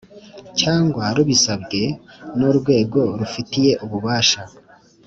[0.59, 1.81] cyangwa rubisabwe
[2.37, 4.41] n urwego rufiteye ububasha